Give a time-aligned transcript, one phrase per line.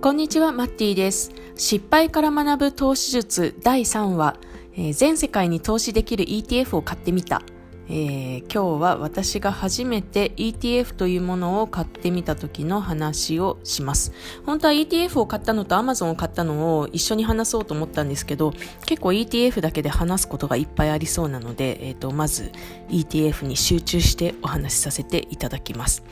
[0.00, 1.32] こんにちは、マッティです。
[1.56, 4.36] 失敗から学ぶ投資術第3話、
[4.74, 7.42] えー、全世界に投資できる ETF を買ってみた。
[7.88, 14.12] えー、今日は私が初めて ETF というものを買ってみた時の話をします。
[14.46, 18.52] 本当は ETF を買ったのと Amazon を買ったのを一緒に話そうと思ったんですけど、
[18.86, 22.52] 結構 ETF だけで話すことがいっぱいありそうなので、えっ、ー、と、まず
[22.88, 26.04] ETF に集中してお話しさせていただきます。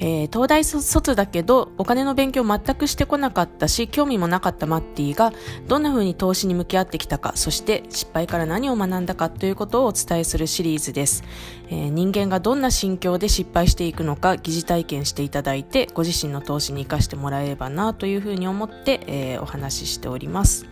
[0.00, 5.32] えー、東大卒だけどお金の勉強全くしてこなかったし興味もなかったマッティが
[5.68, 11.22] どんな風に投資に向き合ってきたかそして失敗から何を学んだかということをお伝えするシリーズです、
[11.68, 20.66] えー、人間がどんな心境で失敗していくのか疑似体験していただいてご自身の投資に生かしてもらえればなというふうに思って、えー、お話ししております。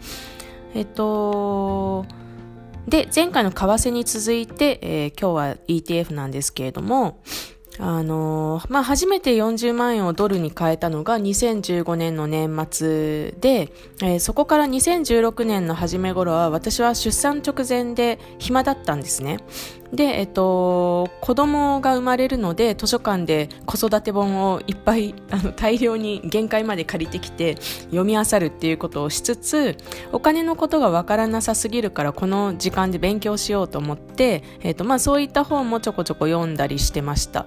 [0.75, 2.07] えっと
[2.87, 7.21] で前回の為替に続いて、え、今日は ETF なんですけれども
[7.81, 19.39] あのまあ、初めて40万円をドルに変えたのが2015年の年末で、えー、そこから2016年の初め頃は私は出産直前で暇だったんですね。
[19.93, 29.77] で、えっと、子供が生まれるので図書館で子育て本をいっぱいあの大量に限界まで借りてきて読み漁るっていうことをしつつ
[30.13, 37.47] お金のことがわからなさすぎるからこの時間で勉強しようと思って、えっとまあ、そういった本もちょこちょこ読んだりしてました。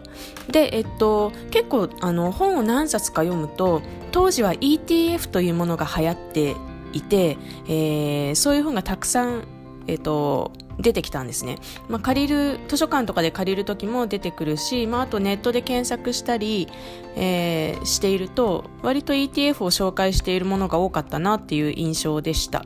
[0.50, 6.56] で、えっと、結構あの本を何冊か読むと当時は ETF というものが流行って
[6.94, 9.44] いて、えー、そういう本がたくさん
[9.88, 10.52] えっ、と、
[10.82, 11.58] 出てきたんですね。
[11.90, 16.68] まあ、借りる、図書館とかで借りる時も出てくるし、まあ、あとネットで検索したり、
[17.16, 22.64] えー、していると、割と ETF を紹介しているものが多かったなっていう印象でした。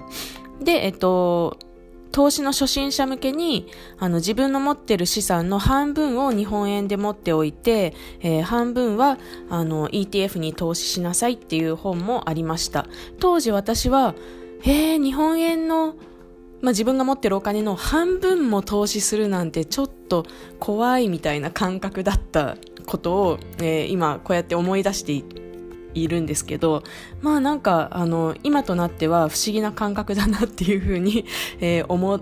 [0.62, 1.58] で、えっと、
[2.16, 3.68] 投資の初心者向けに、
[4.00, 9.18] あの、自分の持ってる資産の半分を日本円で持っておいて、えー、半分は、
[9.50, 12.88] あの、ETF に投資しなさいっていう本もありました。
[13.20, 14.16] 当時私は、
[14.64, 15.96] えー、日本円の
[16.62, 20.26] まあ、自分が持ってるお金の半分も投資するなんてちょっと
[20.60, 25.24] 怖いみたいな感覚だったことを、えー、今こうやって思い出して
[25.96, 26.84] いるんですけど、
[27.22, 31.26] まあなんか、あの、今となっては不思議な感覚だなっていうふうに、
[31.60, 32.22] えー、思う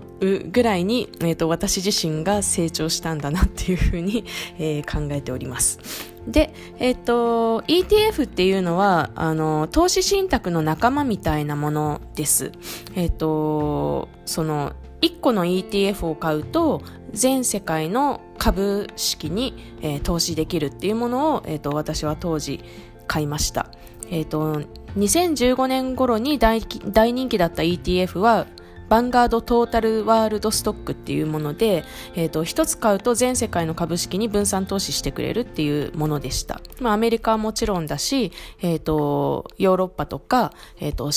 [0.50, 4.24] ぐらいに、え、ー、と、私自身が成長したんだなっていうふうに、
[4.58, 6.13] えー、考えております。
[6.26, 12.52] で、えっ、と、ETF っていうのは、あの、投資信託の仲間みたいなものです。
[12.94, 22.60] えっ、と、その、1個の ETF を買うと、全世界の株式に、えー、投資できるっていうものを、えっ、と、私は当時
[23.06, 23.70] 買いました。
[24.10, 24.62] えっ、と、
[24.96, 28.46] 2015年頃に大大人気だった ETF は、
[28.94, 31.82] バンガードトータルワールドストックっていうもので、
[32.14, 36.60] え、ー、と、一つ買うと全世界の株式に分散投資してくれるっていうものでした。
[36.80, 38.30] まあ、アメリカはもちろんだし、
[38.62, 41.10] え、ー、と、ヨーロッパとか、え、ー、と、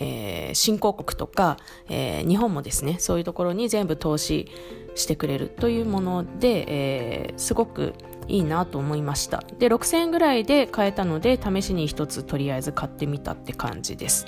[0.00, 1.56] えー、新興国とか、
[1.88, 4.52] えー、日本もですね、そういうところに全部投資
[4.94, 7.94] してくれるというもので、えー、すごく
[8.26, 9.42] いいなと思いました。
[9.58, 14.26] で、6000円ぐらいで買えたので、試しに一つとりあえず買ってみたって感じです。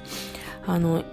[0.66, 1.04] あの、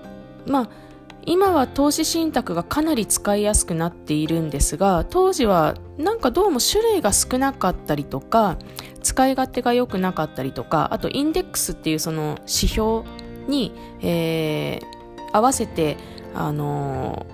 [0.46, 0.87] まあ、
[1.28, 8.58] 今は投資信託がかなり使いやすくなっているんですが当時はなんかどうも種類が少なかったりとか
[9.04, 13.04] 使い勝手が良くなかったりとかあとインデックスっていうその指標
[13.50, 15.98] に、えー、合わせて、
[16.34, 17.26] あの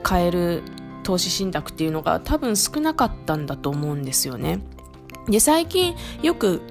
[0.00, 0.62] ー、買える
[1.02, 4.60] 投資信託っていうのが多分少なかったんだと思うんですよね。
[5.28, 6.62] で最近よく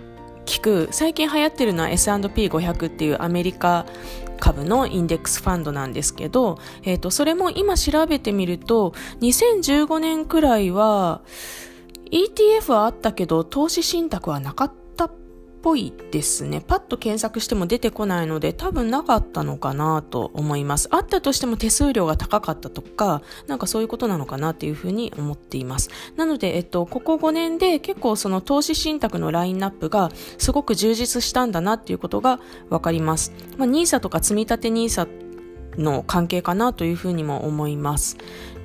[0.45, 3.85] 聞く最近流行ってるのは S&P500 っていうアメリカ
[4.41, 11.21] 株のインデックスファンドなんですけど、えっ、ー、と、それも今調べてみると、2015年くらいは、
[12.11, 14.80] ETF はあったけど、投資信託はなかった
[15.61, 16.61] ぽいですね。
[16.65, 20.87] パッと検索しても出てこないので、多分なかったのかなと思います。
[20.91, 25.89] あったとしても手数料が高かったとか、なんかそういうことなのかなっていうふうに思っています。
[26.15, 33.31] なので、えっと、ここ5年で結構その投資信託のラインナップがすごく充実したんだなっていうことがわかります。
[33.57, 35.07] まあ、NISA とか積立 NISA
[35.77, 38.17] の関係かなというふうにも思います。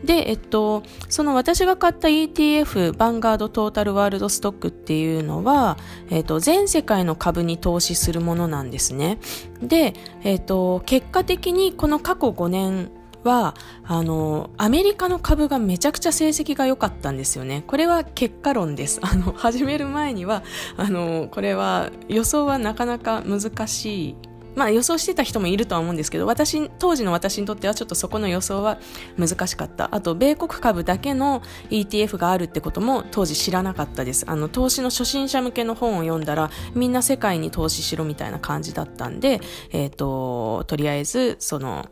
[0.07, 5.77] で、えっと、その私が買った ETF、バンガードトータルワールドストックっていうのは、
[6.11, 9.19] えっと、全世界の株に投資するものなんですね。
[9.61, 12.91] で、えっと、結果的にこの過去5年
[13.25, 13.55] は、
[13.85, 17.65] あの、アメリカの株がめちゃくちゃ成績が良かったんですよね。
[17.67, 19.01] これは結果論です。
[19.03, 20.43] あの、始める前には、
[20.77, 24.17] あの、これは予想はなかなか難しい
[24.57, 28.79] まあ予想してた人もいるとは思うんですけど、私、当時の私にとってはちょっとそこの予想は
[29.17, 29.95] 難しかった。
[29.95, 34.25] あと、米国株だけの ETF があるってことも当時知らなかったです。
[34.29, 41.87] あの、投資の初心者向けの本を読んだら、みんな世界に投資しろみたいな感じだったんで、えっ、ー、と、とりあえず、その、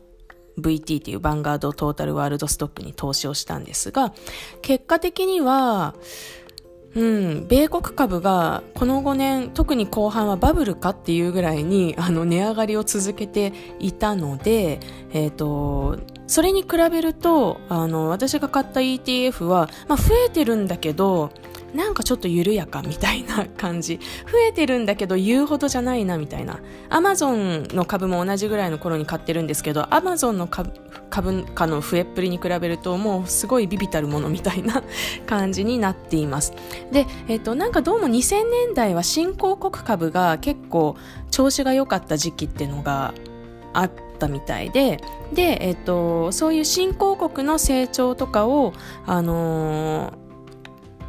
[0.59, 4.13] VT っていうバンガードトータルワールドストックに投資をしたんですが、
[4.61, 5.95] 結果的には、
[6.95, 14.79] うん、米国株がこの5年、特に後半はバブルかっていうぐらいにあの値上がりを続けていたので、
[15.11, 21.31] えっ、ー、と、それに比べると、あの、私が買った ETF は、まあ増えてるんだけど、
[21.75, 23.99] なんかちょっと緩やかみたいな感じ。
[24.31, 26.59] 増えてるんだけど言うほどじゃないなみたいな。
[26.89, 30.71] アマゾンの株も同じぐらいの頃に買ってるんですけど、アマゾンの株
[31.53, 34.83] 価の増えっぷりに比べるともうすごいビビたるものみたいな
[35.25, 36.53] 感じになっています。
[36.91, 40.95] で、えっ、と、なんかどうも2000年代は新興国株が結構
[41.29, 43.13] 調子が良かった時期っていうのが
[43.73, 45.01] あったみたいで、
[45.33, 48.73] で、えっ、と、そういう新興国の成長とかを、
[49.05, 50.24] あのー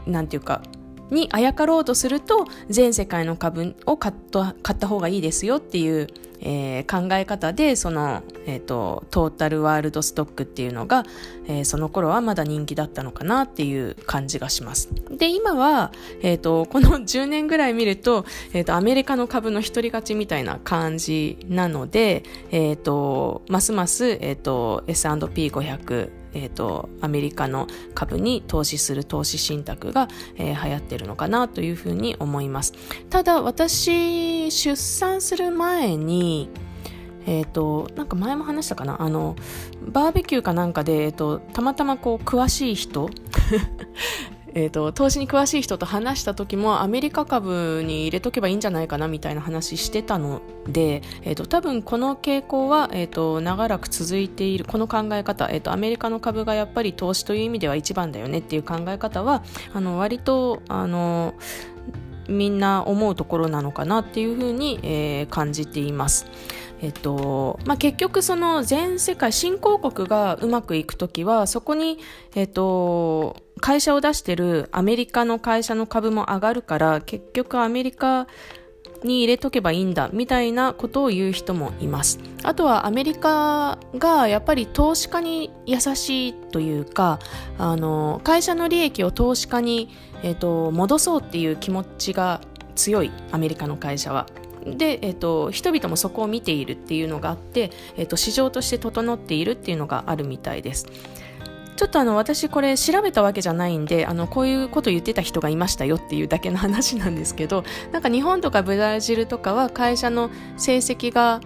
[0.06, 0.62] なんていうか、
[1.11, 6.08] にあやかろうとすると、全世界の株を買った買った方がいいですよっていう、
[6.41, 11.05] えー、考え方で、その、えっ、ー、と、トータルワールドストックっていうのが、
[11.46, 14.88] えー、その頃はまだ人気だったのかなっていう感じがします。
[15.10, 32.75] で、今は、えっ、と、この 10年ぐらい見ると、えっ、と、アメリカの株の一人勝ちみたいな感じなので、えっ、と、ますます、えっ、と、S&P500、えーと、アメリカの株に投資する投資信託が、えー、流行ってるのかなというふうに思います
[33.08, 36.50] ただ私出産する前に
[37.26, 39.02] え、ー、と、なんか前も話したかな？
[39.02, 39.37] あの、
[39.82, 43.11] バーベキューかなんかで、え、ー、と、たまたまこう、詳しい人
[44.58, 59.43] えと、投資に詳しい人と話した時もアメリカ株に入れとけばいいんじゃないかなみたいな話してたので、えーと、多分この傾向は、えーと、長らく続いているこの考え方、えー、とアメリカの株がやっぱり投資という意味では一番だよねっていう考え方は
[59.75, 61.34] あの割とあの
[62.26, 66.26] みんな思うところなのかなっていうふうに、えー、感じています。
[66.82, 71.99] えっとまあ、結局その全世界新興国がうまくいくときはそこに、
[72.34, 78.26] えっと、会社を出しているアメリカの会社の株も上がるから結局アメリカ
[79.05, 82.19] に入れとけばいいんだみたいなことを言う人もいます。
[82.43, 87.19] あとはアメリカがやっぱり投資家に優しいというか、
[87.58, 89.90] あの、会社の利益を投資家に、
[90.22, 92.40] えっ、と、戻そうっていう気持ちが
[92.75, 94.26] 強いアメリカの会社は。
[94.66, 100.86] で、えっ、と、人々もそこを見ているっていうのがあって、えっ、と、市場として整っているっていうのがあるみたいです。
[101.76, 111.40] ちょっとあの私これ調べたわけじゃないんであのこういうこと言ってた人がいましたよっていうだけの話なんですけど なんか日本とかブラジルとかは会社の成績が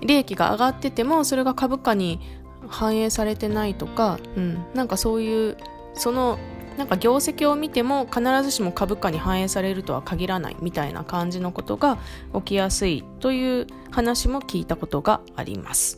[0.00, 2.18] 利益が上がっててもそれが株価に
[2.66, 5.56] 反映されてないとか、うん、なんかそういう
[5.94, 6.38] その
[6.78, 11.98] なんか業績を見ても必ずしも株価に反映されるとは限らないみたいな感じのことが
[12.34, 15.96] 起きやすいという話も聞いたことがあります。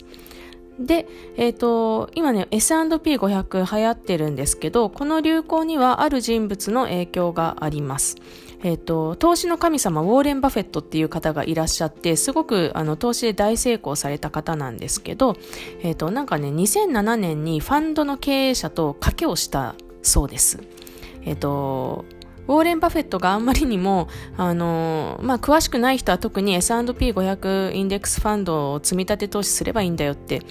[0.79, 1.07] で、
[1.37, 8.17] えっ、ー、と、今ね、S&P500 流行ってるんですけど、この流行にはある人物の影響があります。
[8.63, 15.37] えっ、ー、と、投資の神様、ウォーレン・バフェットっていう方がいらっしゃって、すごく、あの、投資で大成功された方なんですけど、
[15.83, 20.61] えっ、ー、と、なんかね、2007年にファンドの経営者と賭けをしたそうです。
[21.23, 22.05] えっ、と、
[22.51, 30.43] ウォーレン・バフェットがあんまりにも、あのまあ、詳しくない人は特に S&P500 インデックスファンドを積み立て投資すればいいんだよって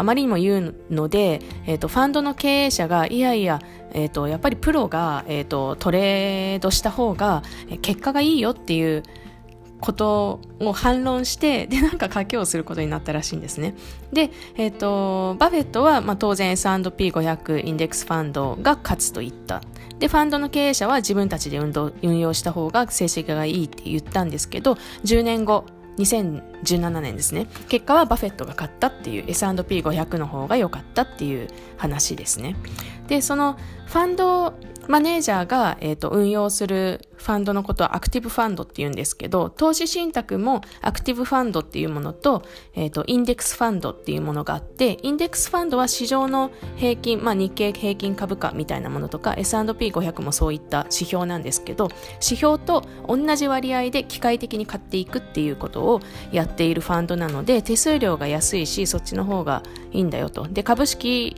[0.00, 3.60] あまりにも言うので、えーと、ファンドの経営者がいやいや、
[3.92, 7.42] えーと、やっぱりプロが、えーと、トレードした方が
[7.82, 9.02] 結果がいいよっていう
[9.80, 13.74] ことを反論して、で、なんか賭けをすることになったらしいんですね。
[14.10, 19.60] で、えっ、ー、と、バフェットは、まあ、当然 S&P500 インデックスファンドが勝つと言った。
[19.98, 25.66] で、ファンドの経営者は自分たちで運動運用した方が成績がいいって言ったんですけど、10年後、
[25.98, 27.46] 2017年ですね。
[27.68, 32.56] 結果はバフェットが勝ったっていう S&P500 の方が良かったっていう話ですね。
[33.10, 34.54] で、そのファンド
[34.86, 42.42] マネージャーが、えーと、運用するファンドのことはアクティブファンドって言うんですけど、投資信託もアクティブファンドっていうものと、
[42.74, 56.00] えっ、ー、と、インデックスファンドっていうものがあって、インデックスファンドは市場の平均、まあ日経平均株価みたいなものとか、S&P500 もそういった指標なんですけど、指標と同じ割合で機械的に買っていくっていうことを
[56.30, 59.62] やっているファンドなので、手数料が安いし、そっちの方が
[59.92, 60.48] いいんだよと。
[60.48, 61.36] で、株式、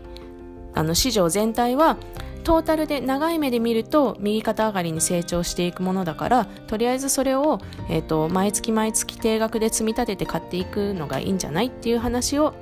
[0.74, 1.96] あの市場全体は
[2.44, 12.54] トータルで長い目で見ると右肩上がりに成長していくものだからとりあえずそれを、えーと、毎月毎月定額で積み立てて買っていくのがいいんじゃないっていう話を、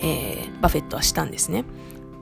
[0.00, 1.64] えー、バフェットはしたんですね。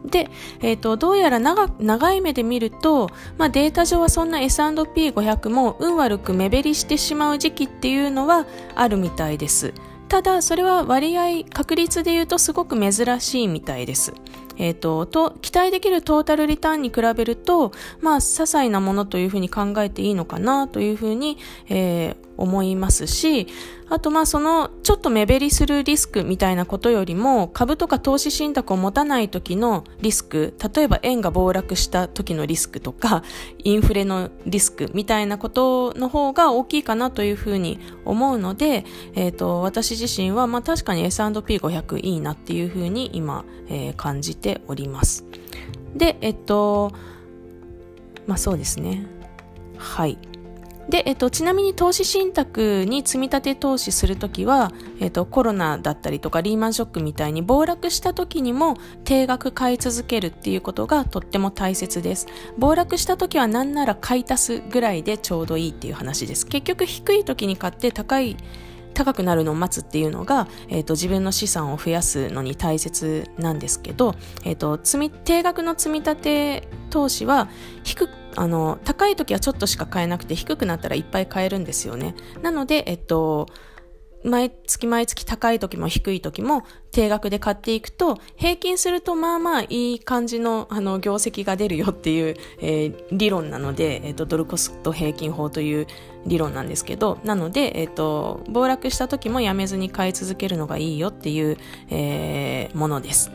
[0.04, 9.74] で、え、ー、と、どうやら長長い目で見ると、まあ、データ上はそんな S&P500 も運悪く目減りしてしまう時期っていうのはあるみたいです。
[10.08, 14.14] ただ、それは割合、確率で言うとすごく珍しいみたいです。
[14.60, 21.38] えっ、ー、と、と、期待できるトータルリターンに比べると、まあ、些細なものというふうに考えていいのかなというふうに、
[21.70, 23.46] えー、思いますし、
[23.88, 33.22] あとまあそのちょっと目減りするリスクみたいなことよりも株とか投資信託を持たない時のリスク、例えば円が暴落した時のリスクとか
[33.62, 45.24] インフレのリスクみたいなことの方が大きいかなというふうに思うので、え、ー、と私自身はまあ確かに S&P500 いいなっていうふうに今、えー、感じております。
[45.94, 46.92] で、えっと、
[48.26, 49.06] まあそうですね。
[49.76, 50.18] はい。
[50.90, 62.26] で、えっと、ちなみに投資信託に積み立て投資するときは、えっと、コロナだったりとかリーマンショックみたいに暴落したときにも定額買い続けるっていうことがとっても大切です。
[62.58, 66.44] 暴落したときは何なら買い足すぐらいでちょうどいいっていう話です。
[66.44, 68.36] 結局低いときに買って高い
[68.94, 77.48] 高くなるのを待つっていうのが、えーと、自分の資産を増やすのに大切なんですけど、えーと、積み定額の積み立て投資は
[77.84, 82.14] 低あの高い時はちょっとしか買えなくて低くなったらいっぱい買えるんですよね。
[82.42, 83.48] なので、えっと、
[84.22, 95.86] 毎月毎月高い時も低い時も定額で買っていくと、平均するとまあまあいい感じのあの業績が出るよっていう、えー、理論なので、えっ、ー、と、ドルコスト平均法という
[96.26, 101.56] 理論なんですけど、なので、えっ、ー、と、暴落した時もやめずに買い続けるのがいいよっていう、
[101.88, 103.30] えー、ものです。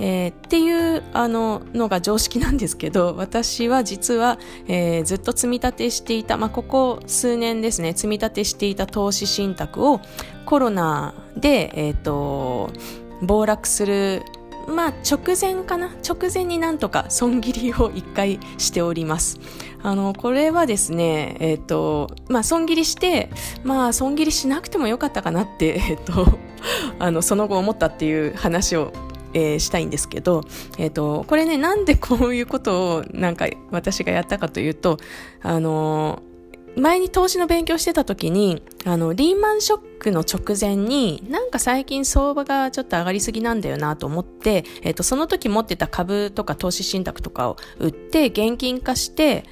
[0.00, 4.38] えー、っていうあののが常識なんですけど私は実は、
[4.68, 10.00] えー、ずっと積み立てしていた、まあ、ここ数年ですね積み立てしていた投資信託を
[10.46, 12.70] コロナで、えーと、
[13.22, 14.22] 暴落する
[14.68, 15.90] まあ直前かな？
[16.06, 19.40] 直前になんとか損切りを一回しております。
[19.82, 23.30] あの、これはですね、えっ、ー、と、まあ損切りして、
[23.64, 26.38] まあ損切りしなくてもよかったかなって、 えっ、ー、と、
[26.98, 28.92] あの、その後思ったっていう話を
[29.34, 30.42] えー、したいんですけど、
[30.78, 34.96] えっ、ー、と、これね、なんでこういうことをなんか私がやったかというと、
[35.42, 36.22] あの
[36.80, 49.44] 前に投資の勉強してた時に、あの、リーマンショックの直前に、なんか最近相場がちょっと上がりすぎなんだよなと思って、えっ、と、その時持ってた株とか投資信託とかを売って現金化して、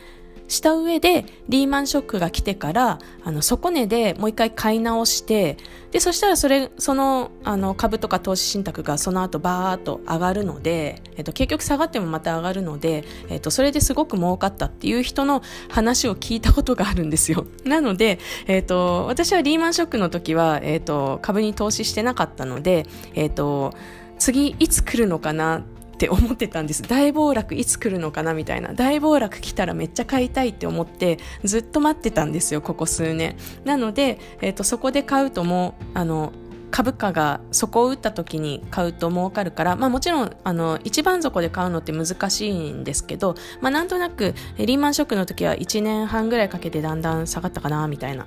[0.49, 5.57] した上でリーマンショックが来てからあの底値でもう一回買い直して
[5.91, 17.47] でそしたらそれそのあの株とか投資信託がその後バーッと上がるので、えっと、結局下がってもまた上がるので、えっと、それですごく儲かったっていう人の話を聞いたことがあるんですよ。
[17.65, 23.73] なので、えっと、私はリーマンショックの時は、えっと、株に投資してなかったので、えっと、
[24.19, 26.83] 次いつ来るのかなってって思ってたんです。
[26.83, 28.75] 大暴落いつ来るのかなみたいな。
[28.75, 33.37] 大暴落来たらめっちゃ買いたいって思ってずっと待ってたんですよここ数年。
[33.65, 36.33] なので、えーと、そこで買うともうあの
[36.71, 48.26] 株価が底を打った時に買うと儲かるから、まあもちろん、あの、一番底で買うのって難しいんですけど、まあなんとなく、リーマンショックの時は1年半ぐらいかけてだんだん下がったかな、みたいな。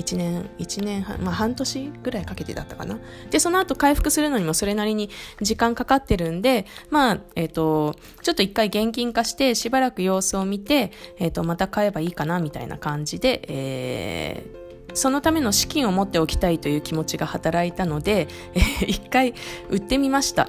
[0.00, 2.98] 1年、1年半、まあ半年ぐらいかけてだったかな。
[3.30, 19.34] で、その後回復するのにもそれなりに時間かかってるんで、まあ、えっ、ー、と、ちょっと一回現金化してしばらく様子を見て、え、ー、と、また買えばいいかなみたいな感じで、えー、そのための資金を持っておきたいという気持ちが働いたので、 えー、一回
[19.68, 20.48] 売ってみました。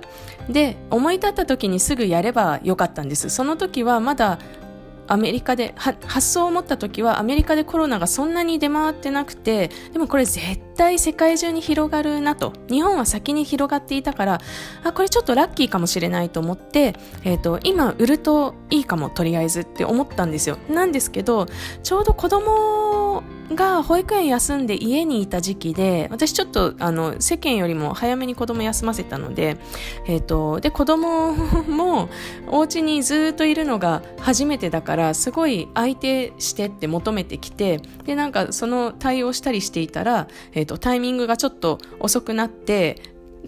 [0.50, 3.30] で、思い立った時にすぐやればよかったんです。
[3.30, 4.40] その時はまだ
[5.08, 12.54] アメリカで発想を持った時はアメリカでコロナがそんなに出回ってなくてでもこれ絶対世界中に広がるなと。
[12.70, 14.42] 日本は先に広がっていたから
[14.84, 20.58] あこれちょっとラッキーかもしれないと思って、えーと、今売るといいかもとりあえずって思ったんですよ。
[20.70, 21.48] なんですけど
[21.84, 22.91] ちょうど子供
[23.56, 29.58] が保育園休んで家にいた時期で、私ちょっとあの世間よりも早めに子供休ませたので、
[30.08, 32.10] え、ー、と、で子供も
[32.48, 43.02] お家にずっといるのが初めてだから、すごい相手してって求めてきて、で、なんかその対応したりしていたら、え、ー、と、タイミングがちょっと遅くなって、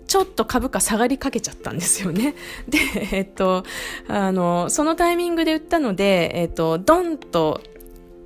[0.08, 2.36] ちょっと株価下がりかけちゃったんですよね。
[2.68, 2.80] で、
[3.12, 3.64] えっと、
[4.08, 7.62] あの、そのタイミングで売ったので、えっと、ドンと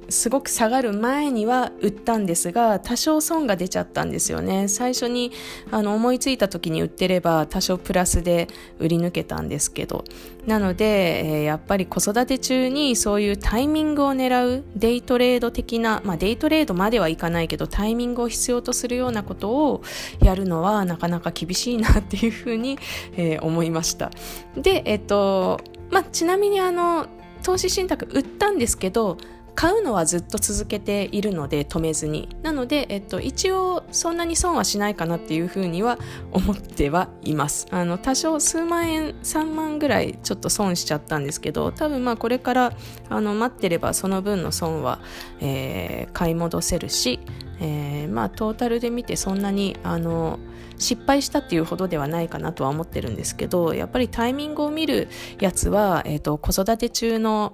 [0.09, 4.67] すごく下がる前には売ったんですが多少損が出ちゃったんですよね。
[4.67, 5.31] 最初に
[5.71, 8.47] あの思いついた時に売ってれば多少プラスで
[8.79, 10.03] 売り抜けたんですけど。
[10.45, 19.83] なので、えー、やっぱり子育て中にそういうタイミングを狙うデイトレード的な、まあ、デイトレードまではいかないけどタイミングを必要とするようなことを
[20.21, 22.79] やるのはなかなか厳しいなっていうふうに、
[23.17, 24.09] えー、思いました。
[24.55, 25.59] でえっ、と
[25.91, 27.07] まあ、ちなみにあの
[27.43, 29.17] 投資信託売ったんですけど
[29.57, 32.29] 買うのはずっと続けているので止めずに。
[32.43, 35.97] なので、えっと、一応そんなに損はしないかなっていうふうには
[36.31, 37.65] 思ってはいます。
[37.71, 42.73] あの多少数万円3万ぐらいちょっと損しちゃったんですけど多分まあこれから
[43.09, 44.99] あの待ってればその分の損は、
[45.39, 47.19] えー、買い戻せるし、
[47.59, 50.39] えー、まあトータルで見てそんなにあの
[50.77, 55.07] 失敗したっていうほどではないかなとは思ってるんですけどやっぱりタイミングを見る
[55.39, 57.51] やつは、えーと、子育て中の、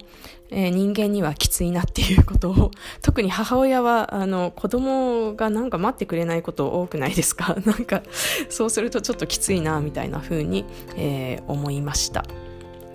[0.50, 7.56] えー、人間にはきついなっていうことを 特に母親はあの子供がなんか待ってくれないこと多くないですか？
[7.66, 8.04] なんか
[8.50, 10.66] そうするとちょっときついなみたいな風に、
[10.98, 12.26] えー、思いました。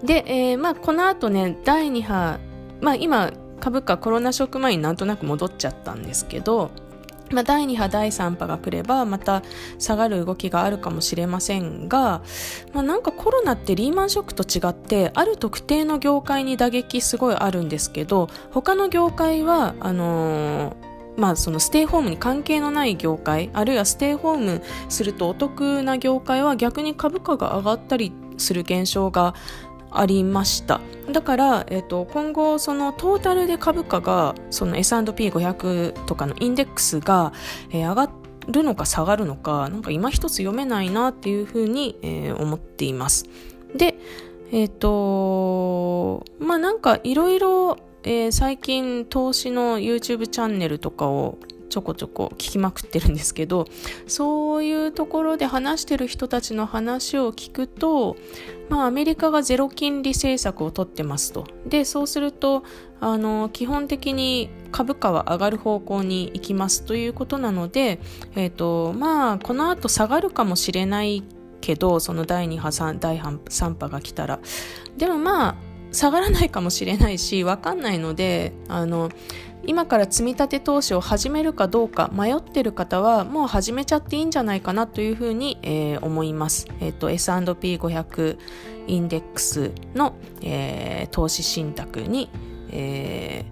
[0.04, 2.38] で、えー、まあ、この後ね第2波、
[2.80, 6.70] まあ、今株価コロナショック前になんとなく戻っちゃったんですけど
[7.30, 9.42] まあ、第2波、第3波が来れば、また
[9.78, 12.22] 下がる動きがあるかもしれませんが、
[12.72, 29.34] まあ、なんかコロナってリーマンショックと違って、ある特定の業界に打撃すごいあるんですけど、他の業界は、あのーまあ、そのステイホームに関係のない業界あるいはステイホームするとお得な業界は逆に株価が上がったりする現象が
[29.90, 30.80] ありました。
[31.10, 37.32] だから、えーと、今後そのトータルで株価がその S&P500 とかのインデックスが、
[37.70, 38.10] えー、上が
[38.48, 43.26] るのか下がるのかなんか今一つ読めないなっていうふうに、えー、思っています。
[43.74, 43.96] で
[44.50, 47.76] えっ、ー、とまあなんかいろいろ
[48.30, 53.66] 最近投資の YouTube チャンネルとかをちょこちょこ聞きまくってるんですけど
[54.06, 58.16] そういうところで話してる人たちの話を聞くと、
[58.68, 61.46] まあ、アメリカがゼロ金利政策をとってますと。
[61.66, 62.62] でそうすると
[63.00, 68.00] あの基本的に株価は上がる方向に行きますということなので、
[68.34, 71.22] えーとまあ、この後下がるかもしれない
[71.60, 74.40] けどその第2波第3波が来たら。
[74.96, 79.10] でもまあ下がらないかもしれないし分かんないのであの
[79.68, 86.66] 今から積み立て投資を始めるかどうか迷ってる方はもう始めちゃっていいんじゃないかなというふうに、えー、思います。
[86.80, 88.38] えっ、ー、と S&P500
[88.86, 92.30] インデックスの、えー、投資信託に、
[92.70, 93.44] え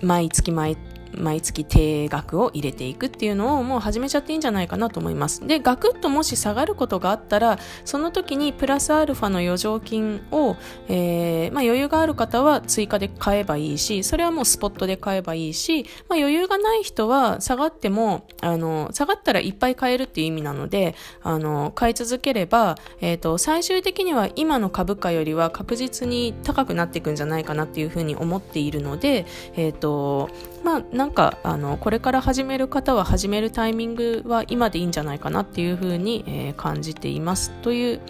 [0.00, 0.76] ー、毎月毎
[1.16, 5.46] 毎月定額を入れていくっていうのをもう始めちゃっていいんじゃないかなと思います。
[5.46, 10.56] で、ガクッともし下がることがあったら、その時にプラスアルファの余剰金を、
[10.88, 30.30] えー、まあ、余裕がある方は追加で買えばいいし、それはもうスポットで買えばいいし、まあ、余裕がない人は下がっても、あの、下がったらいっぱい買えるっていう意味なので、あの、買い続ければ、えっ、ー、と、最終的には今の株価よりは確実に高くなっていくんじゃないかなっていうふうに思っているので、えっ、ー、と、
[30.64, 38.00] まあ、なんかあのこれから始める方は始めるタイミングは今でいいんじゃないかなっていうふうに、えー、感じていますという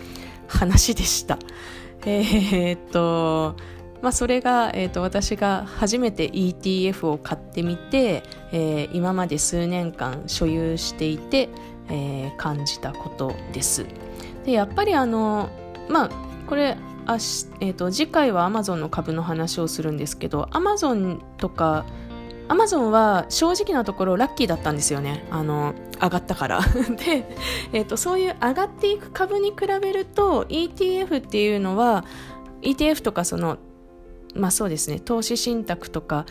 [0.47, 1.39] 話でした。
[2.07, 3.57] えー、っと
[4.01, 8.23] まあ、それが、えー、と私が初めて ETF を買ってみて、
[8.53, 11.51] えー、今まで数年間所有していて、
[11.91, 13.85] えー、感じたことです。
[14.47, 15.51] でやっぱりあの
[15.91, 16.11] まあ
[16.47, 21.85] これあし、えーと、次回は Amazon の株の話をするんですけど Amazon とか
[22.49, 25.27] アマゾンは正直なところラッキーだったんですよね。
[25.31, 26.61] あの、上がったから。
[26.97, 27.37] で、
[27.73, 32.05] え、ー、と、そういう上がっていく株に比べると ETF っていうのは
[32.63, 33.59] ETF とかその、
[34.35, 36.27] まあそうですね、投資信託とか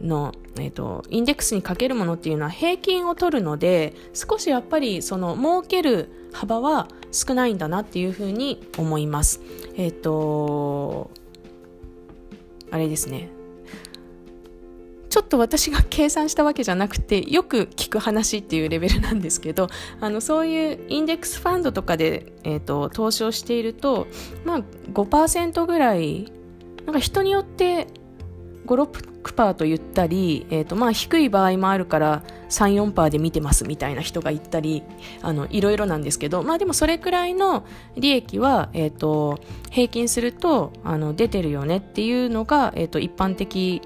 [0.00, 9.40] の、えっ、ー、と、インデックスにかけるものっていうのは平均を取るので、少しやっぱりその儲ける幅は少ないんだなっていうふうに思います。
[9.76, 11.10] えっ、ー、と、
[12.70, 13.28] あれですね。
[15.12, 19.68] ちょっと私が計算したわけじゃなくてよく聞く話っていうレベルなんですけど
[20.00, 24.06] あのそういうインデックスファンドとかで、えーと、投資をしていると、
[24.46, 24.58] まあ、
[24.94, 26.32] 5%ぐらい
[26.86, 27.88] なんか人によって
[28.64, 34.82] 56%と言ったり、えーとまあ、低い場合もあるから34%で見てますみたいな人が言ったり
[35.20, 43.82] あのいろいろなんですけど、まあ、でもそれくらいの利益は、えーと、平均するとあの出てるよねっていうのが、えーと一般的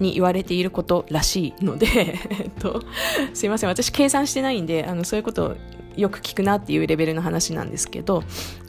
[0.00, 1.86] に言われていることらしいので
[2.40, 2.82] えっと、
[3.34, 3.70] すいません。
[3.70, 5.56] 私計算してないんであのそういうことを
[5.96, 8.22] よく聞くなっていうレベルの話なんですけど、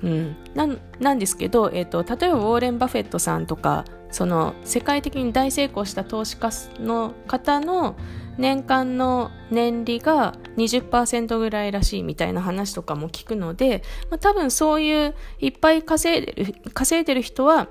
[0.04, 7.96] うん、なんですけど、えーと、例えばウォーレン・バフェットさんとかその世界的に大成功した投資家の方の
[8.38, 17.68] 年間の年利が20%ぐらいらしいみたいな話とかも聞くので、まあ、多分そういういっぱい稼いでる稼いでる人は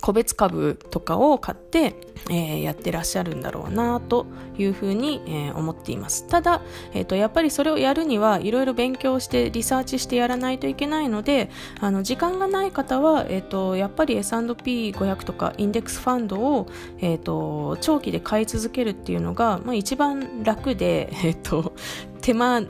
[0.00, 1.94] 個別株とかを買って、
[2.30, 4.26] えー、やってらっしゃるんだろうなと
[4.58, 6.26] いうふうに、えー、思っています。
[6.26, 21.72] ただ、えーと、やっぱりそれをやるにはいろいろ勉強してリサーチしてやらないといけないのであの時間がない方は、えーと、やっぱり S&P500 とかインデックスファンドを、えーと、長期で買い続けるっていうのが、まあ、一番楽で、えー、と
[22.20, 22.62] 手間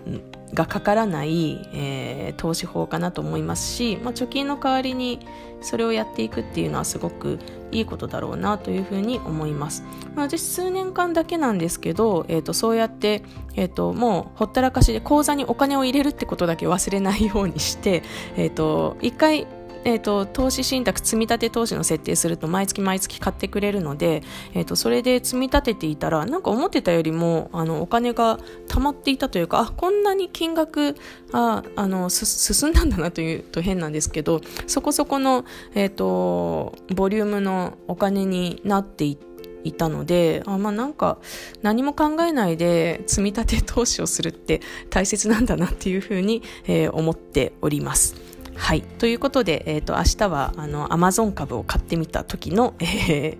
[0.55, 5.21] がかからない、えー、投資法かなと思いますし、まあ、貯金の代わりに
[5.61, 7.39] それをやっていくっていうのはすごく
[7.71, 9.85] いいことだろうなというふうに思います。
[10.15, 13.23] まあ、私数年間だけなんですけど、えー、とそうやって、
[13.55, 18.03] えー、ともうほったらかしで口座にお金を入れるってことだけ忘れないようにして、
[18.37, 19.47] えー、と一回
[19.85, 24.23] えーと、投資信託積み立て投資の設定すると毎月毎月買ってくれるので、
[24.55, 28.39] えーと、それで積み立てていたらなんか思ってたよりもあのお金が
[28.69, 30.97] 貯まっていたというかあこんなに金額
[31.33, 39.31] ああの進んだんだなというと変なんですけどそこそこの、えーと、ボリュームのお金になっていて
[39.65, 41.19] いたのであまあなんか
[41.63, 48.30] 何も考えないで積み立て投資をするって大切なんだなっていうふうに、えー、思っております。
[48.61, 48.83] はい。
[48.83, 53.39] ということで、えっ、ー、と、明日は、あの、アマゾン株を買ってみた時の、え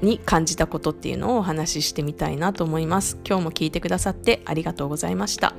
[0.00, 3.18] ー、に感じたことっていうのをお話ししてみたいなと思います。
[3.26, 5.52] 今日も聞いてくださってありがとうございました。